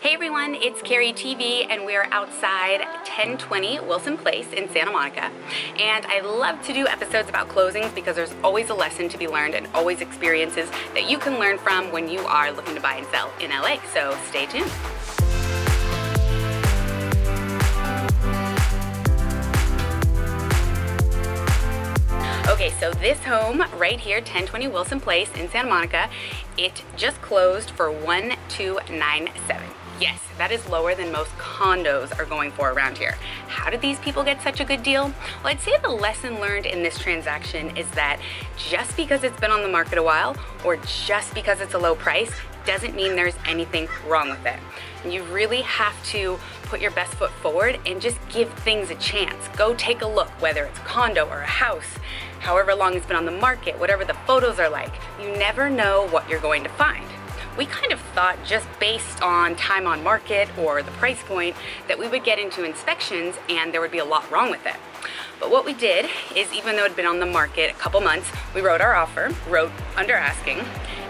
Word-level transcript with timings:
Hey 0.00 0.14
everyone, 0.14 0.54
it's 0.54 0.80
Carrie 0.80 1.12
TV 1.12 1.66
and 1.68 1.84
we're 1.84 2.04
outside 2.04 2.80
1020 2.80 3.80
Wilson 3.80 4.16
Place 4.16 4.50
in 4.50 4.66
Santa 4.70 4.90
Monica. 4.90 5.30
And 5.78 6.06
I 6.06 6.20
love 6.20 6.62
to 6.62 6.72
do 6.72 6.86
episodes 6.86 7.28
about 7.28 7.50
closings 7.50 7.94
because 7.94 8.16
there's 8.16 8.34
always 8.42 8.70
a 8.70 8.74
lesson 8.74 9.10
to 9.10 9.18
be 9.18 9.28
learned 9.28 9.54
and 9.54 9.68
always 9.74 10.00
experiences 10.00 10.70
that 10.94 11.10
you 11.10 11.18
can 11.18 11.38
learn 11.38 11.58
from 11.58 11.92
when 11.92 12.08
you 12.08 12.20
are 12.20 12.50
looking 12.50 12.74
to 12.74 12.80
buy 12.80 12.94
and 12.94 13.06
sell 13.08 13.30
in 13.40 13.50
LA. 13.50 13.76
So 13.92 14.16
stay 14.30 14.46
tuned. 14.46 14.72
Okay, 22.48 22.70
so 22.80 22.90
this 22.92 23.22
home 23.22 23.62
right 23.78 24.00
here, 24.00 24.16
1020 24.16 24.66
Wilson 24.68 24.98
Place 24.98 25.30
in 25.34 25.50
Santa 25.50 25.68
Monica, 25.68 26.08
it 26.56 26.82
just 26.96 27.20
closed 27.20 27.68
for 27.68 27.90
1297. 27.90 29.79
Yes, 30.00 30.18
that 30.38 30.50
is 30.50 30.66
lower 30.70 30.94
than 30.94 31.12
most 31.12 31.30
condos 31.36 32.18
are 32.18 32.24
going 32.24 32.52
for 32.52 32.72
around 32.72 32.96
here. 32.96 33.18
How 33.48 33.68
did 33.68 33.82
these 33.82 33.98
people 33.98 34.24
get 34.24 34.40
such 34.40 34.58
a 34.58 34.64
good 34.64 34.82
deal? 34.82 35.04
Well, 35.04 35.52
I'd 35.52 35.60
say 35.60 35.76
the 35.82 35.90
lesson 35.90 36.40
learned 36.40 36.64
in 36.64 36.82
this 36.82 36.98
transaction 36.98 37.76
is 37.76 37.90
that 37.90 38.18
just 38.56 38.96
because 38.96 39.24
it's 39.24 39.38
been 39.38 39.50
on 39.50 39.62
the 39.62 39.68
market 39.68 39.98
a 39.98 40.02
while 40.02 40.36
or 40.64 40.78
just 41.06 41.34
because 41.34 41.60
it's 41.60 41.74
a 41.74 41.78
low 41.78 41.94
price 41.94 42.32
doesn't 42.64 42.94
mean 42.94 43.14
there's 43.14 43.36
anything 43.46 43.88
wrong 44.06 44.30
with 44.30 44.46
it. 44.46 44.58
You 45.06 45.22
really 45.24 45.60
have 45.62 46.02
to 46.06 46.38
put 46.62 46.80
your 46.80 46.92
best 46.92 47.12
foot 47.14 47.30
forward 47.42 47.78
and 47.84 48.00
just 48.00 48.16
give 48.30 48.50
things 48.54 48.90
a 48.90 48.94
chance. 48.94 49.48
Go 49.48 49.74
take 49.74 50.00
a 50.00 50.08
look, 50.08 50.30
whether 50.40 50.64
it's 50.64 50.78
a 50.78 50.82
condo 50.82 51.26
or 51.28 51.40
a 51.40 51.46
house, 51.46 51.98
however 52.38 52.74
long 52.74 52.94
it's 52.94 53.04
been 53.04 53.16
on 53.16 53.26
the 53.26 53.32
market, 53.32 53.78
whatever 53.78 54.06
the 54.06 54.14
photos 54.26 54.58
are 54.58 54.70
like. 54.70 54.94
You 55.20 55.30
never 55.32 55.68
know 55.68 56.08
what 56.08 56.26
you're 56.26 56.40
going 56.40 56.62
to 56.64 56.70
find. 56.70 57.04
We 57.58 57.66
kind 57.66 57.92
of 57.92 58.00
thought 58.14 58.38
just 58.44 58.66
based 58.78 59.22
on 59.22 59.56
time 59.56 59.86
on 59.86 60.02
market 60.02 60.48
or 60.56 60.82
the 60.82 60.90
price 60.92 61.22
point 61.22 61.56
that 61.88 61.98
we 61.98 62.08
would 62.08 62.24
get 62.24 62.38
into 62.38 62.64
inspections 62.64 63.36
and 63.48 63.74
there 63.74 63.80
would 63.80 63.90
be 63.90 63.98
a 63.98 64.04
lot 64.04 64.30
wrong 64.30 64.50
with 64.50 64.64
it. 64.66 64.76
But 65.38 65.50
what 65.50 65.64
we 65.64 65.74
did 65.74 66.08
is 66.36 66.52
even 66.52 66.76
though 66.76 66.84
it 66.84 66.88
had 66.88 66.96
been 66.96 67.06
on 67.06 67.18
the 67.18 67.26
market 67.26 67.70
a 67.70 67.74
couple 67.74 68.00
months, 68.00 68.30
we 68.54 68.60
wrote 68.60 68.80
our 68.80 68.94
offer, 68.94 69.34
wrote 69.48 69.72
under 69.96 70.14
asking, 70.14 70.60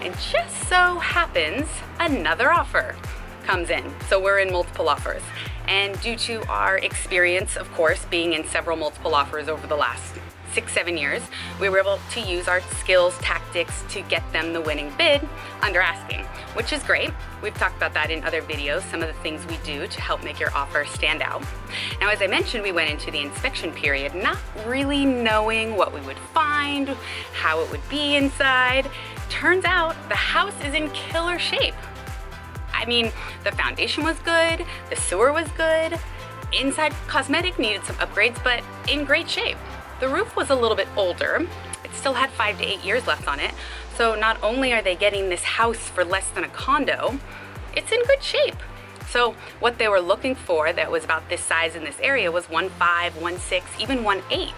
and 0.01 0.15
just 0.19 0.69
so 0.69 0.99
happens 0.99 1.69
another 1.99 2.53
offer 2.53 2.97
comes 3.45 3.71
in. 3.71 3.85
So 4.09 4.23
we're 4.23 4.39
in 4.39 4.53
multiple 4.53 4.89
offers. 4.89 5.23
And 5.67 6.01
due 6.01 6.17
to 6.17 6.47
our 6.49 6.79
experience, 6.79 7.57
of 7.57 7.71
course, 7.73 8.05
being 8.07 8.33
in 8.33 8.45
several 8.45 8.77
multiple 8.77 9.15
offers 9.15 9.49
over 9.49 9.67
the 9.67 9.77
last 9.77 10.15
six, 10.53 10.73
seven 10.73 10.97
years, 10.97 11.23
we 11.61 11.69
were 11.69 11.79
able 11.79 11.99
to 12.13 12.21
use 12.21 12.49
our 12.49 12.61
skills, 12.79 13.17
tactics 13.19 13.85
to 13.91 14.03
get 14.03 14.23
them 14.33 14.53
the 14.53 14.61
winning 14.61 14.93
bid 14.99 15.27
under 15.63 15.81
asking, 15.81 16.25
which 16.55 16.73
is 16.73 16.83
great. 16.83 17.11
We've 17.43 17.55
talked 17.55 17.77
about 17.77 17.95
that 17.95 18.11
in 18.11 18.25
other 18.25 18.43
videos, 18.43 18.83
some 18.91 19.03
of 19.03 19.09
the 19.09 19.21
things 19.23 19.47
we 19.47 19.57
do 19.59 19.87
to 19.87 20.01
help 20.01 20.23
make 20.25 20.39
your 20.39 20.53
offer 20.55 20.85
stand 20.85 21.23
out. 21.23 21.43
Now, 22.01 22.11
as 22.11 22.21
I 22.23 22.27
mentioned, 22.27 22.63
we 22.63 22.73
went 22.73 22.91
into 22.91 23.11
the 23.11 23.21
inspection 23.21 23.73
period 23.73 24.15
not 24.15 24.39
really 24.67 25.05
knowing 25.05 25.77
what 25.77 25.93
we 25.93 26.01
would 26.03 26.19
find, 26.19 26.89
how 27.33 27.61
it 27.61 27.71
would 27.71 27.87
be 27.89 28.17
inside. 28.17 28.91
Turns 29.29 29.65
out 29.65 29.97
the 30.09 30.17
house 30.17 30.55
is 30.65 30.75
in 30.75 30.91
killer 30.91 31.39
shape. 31.39 31.75
I 32.73 32.87
mean, 32.87 33.13
the 33.45 33.53
foundation 33.53 34.05
was 34.05 34.19
good, 34.21 34.65
the 34.89 34.97
sewer 34.97 35.33
was 35.33 35.49
good, 35.53 35.99
inside 36.53 36.93
cosmetic 37.07 37.59
needed 37.59 37.85
some 37.85 37.97
upgrades, 37.97 38.43
but 38.43 38.63
in 38.89 39.05
great 39.05 39.29
shape. 39.29 39.59
The 40.01 40.09
roof 40.09 40.35
was 40.35 40.49
a 40.49 40.55
little 40.55 40.77
bit 40.77 40.89
older. 40.97 41.47
It 41.85 41.93
still 41.93 42.15
had 42.15 42.31
five 42.31 42.59
to 42.59 42.65
eight 42.65 42.83
years 42.83 43.07
left 43.07 43.29
on 43.29 43.39
it. 43.39 43.53
So 43.97 44.15
not 44.15 44.43
only 44.43 44.73
are 44.73 44.81
they 44.81 44.97
getting 44.97 45.29
this 45.29 45.43
house 45.43 45.89
for 45.89 46.05
less 46.05 46.29
than 46.31 46.43
a 46.43 46.49
condo, 46.49 47.21
it's 47.77 47.93
in 47.93 48.03
good 48.05 48.23
shape. 48.23 48.57
So 49.11 49.33
what 49.59 49.77
they 49.77 49.89
were 49.89 50.01
looking 50.01 50.35
for 50.35 50.73
that 50.73 50.91
was 50.91 51.05
about 51.05 51.29
this 51.29 51.43
size 51.43 51.75
in 51.75 51.85
this 51.85 51.99
area 52.01 52.33
was 52.33 52.47
1.5, 52.47 52.71
1.6, 53.11 53.63
even 53.79 53.99
1.8. 53.99 54.53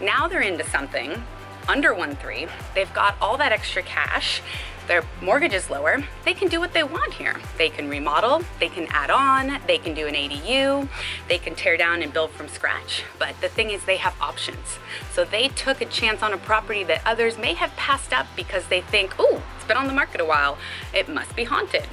Now 0.00 0.26
they're 0.26 0.40
into 0.40 0.64
something 0.70 1.22
under 1.68 1.94
1.3. 1.94 2.48
They've 2.74 2.92
got 2.94 3.16
all 3.20 3.36
that 3.36 3.52
extra 3.52 3.82
cash 3.82 4.42
their 4.88 5.04
mortgage 5.20 5.52
is 5.52 5.68
lower, 5.68 6.02
they 6.24 6.32
can 6.32 6.48
do 6.48 6.60
what 6.60 6.72
they 6.72 6.82
want 6.82 7.12
here. 7.12 7.36
They 7.58 7.68
can 7.68 7.90
remodel, 7.90 8.42
they 8.58 8.70
can 8.70 8.86
add 8.88 9.10
on, 9.10 9.60
they 9.66 9.76
can 9.76 9.92
do 9.92 10.06
an 10.06 10.14
ADU, 10.14 10.88
they 11.28 11.36
can 11.36 11.54
tear 11.54 11.76
down 11.76 12.02
and 12.02 12.10
build 12.10 12.30
from 12.30 12.48
scratch. 12.48 13.04
But 13.18 13.38
the 13.42 13.50
thing 13.50 13.68
is 13.68 13.84
they 13.84 13.98
have 13.98 14.14
options. 14.18 14.78
So 15.12 15.26
they 15.26 15.48
took 15.48 15.82
a 15.82 15.84
chance 15.84 16.22
on 16.22 16.32
a 16.32 16.38
property 16.38 16.84
that 16.84 17.02
others 17.04 17.36
may 17.36 17.52
have 17.52 17.76
passed 17.76 18.14
up 18.14 18.26
because 18.34 18.66
they 18.68 18.80
think, 18.80 19.14
oh, 19.18 19.42
it's 19.56 19.66
been 19.66 19.76
on 19.76 19.88
the 19.88 19.92
market 19.92 20.22
a 20.22 20.24
while, 20.24 20.56
it 20.94 21.06
must 21.06 21.36
be 21.36 21.44
haunted. 21.44 21.86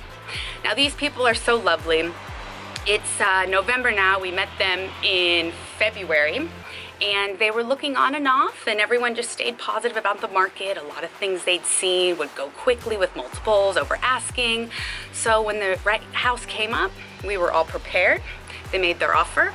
Now 0.63 0.73
these 0.73 0.95
people 0.95 1.27
are 1.27 1.35
so 1.35 1.57
lovely. 1.57 2.09
It's 2.87 3.19
uh, 3.19 3.45
November 3.49 3.91
now, 3.91 4.21
we 4.21 4.31
met 4.31 4.49
them 4.57 4.89
in 5.03 5.51
February 5.77 6.47
and 7.01 7.37
they 7.39 7.51
were 7.51 7.63
looking 7.63 7.95
on 7.95 8.15
and 8.15 8.27
off 8.27 8.67
and 8.67 8.79
everyone 8.79 9.15
just 9.15 9.31
stayed 9.31 9.57
positive 9.57 9.97
about 9.97 10.21
the 10.21 10.27
market. 10.27 10.77
A 10.77 10.83
lot 10.83 11.03
of 11.03 11.09
things 11.11 11.43
they'd 11.43 11.65
seen 11.65 12.17
would 12.17 12.33
go 12.35 12.49
quickly 12.49 12.97
with 12.97 13.15
multiples, 13.15 13.77
over 13.77 13.97
asking. 14.01 14.69
So 15.13 15.41
when 15.41 15.59
the 15.59 15.79
right 15.83 16.01
house 16.13 16.45
came 16.45 16.73
up, 16.73 16.91
we 17.25 17.37
were 17.37 17.51
all 17.51 17.65
prepared. 17.65 18.21
They 18.71 18.79
made 18.79 18.99
their 18.99 19.15
offer 19.15 19.53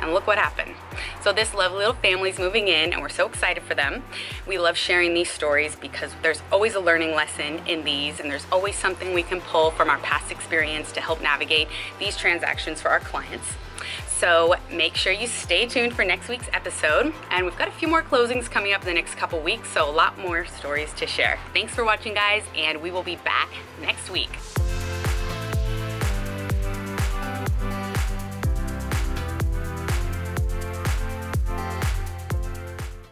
and 0.00 0.12
look 0.12 0.26
what 0.26 0.38
happened. 0.38 0.74
So 1.22 1.34
this 1.34 1.52
lovely 1.52 1.78
little 1.78 1.94
family's 1.94 2.38
moving 2.38 2.68
in 2.68 2.92
and 2.94 3.02
we're 3.02 3.10
so 3.10 3.26
excited 3.26 3.62
for 3.62 3.74
them. 3.74 4.02
We 4.46 4.58
love 4.58 4.76
sharing 4.76 5.12
these 5.12 5.30
stories 5.30 5.76
because 5.76 6.12
there's 6.22 6.40
always 6.50 6.74
a 6.74 6.80
learning 6.80 7.14
lesson 7.14 7.60
in 7.66 7.84
these 7.84 8.20
and 8.20 8.30
there's 8.30 8.46
always 8.50 8.74
something 8.76 9.12
we 9.12 9.22
can 9.22 9.42
pull 9.42 9.70
from 9.70 9.90
our 9.90 9.98
past 9.98 10.32
experience 10.32 10.92
to 10.92 11.00
help 11.00 11.20
navigate 11.20 11.68
these 11.98 12.16
transactions 12.16 12.80
for 12.80 12.88
our 12.88 13.00
clients. 13.00 13.46
So 14.06 14.54
make 14.70 14.96
sure 14.96 15.12
you 15.12 15.26
stay 15.26 15.66
tuned 15.66 15.94
for 15.94 16.04
next 16.04 16.28
week's 16.28 16.48
episode. 16.52 17.12
And 17.30 17.44
we've 17.44 17.56
got 17.56 17.68
a 17.68 17.72
few 17.72 17.88
more 17.88 18.02
closings 18.02 18.50
coming 18.50 18.72
up 18.72 18.82
in 18.82 18.88
the 18.88 18.94
next 18.94 19.14
couple 19.14 19.40
weeks, 19.40 19.70
so 19.70 19.88
a 19.88 19.92
lot 19.92 20.18
more 20.18 20.44
stories 20.44 20.92
to 20.94 21.06
share. 21.06 21.38
Thanks 21.54 21.74
for 21.74 21.84
watching, 21.84 22.12
guys, 22.12 22.44
and 22.54 22.82
we 22.82 22.90
will 22.90 23.02
be 23.02 23.16
back 23.16 23.48
next 23.80 24.10
week. 24.10 24.30